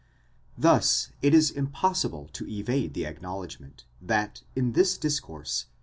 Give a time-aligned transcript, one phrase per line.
[0.57, 5.67] Thus it is impossible to evade the acknowledgment, that in this discourse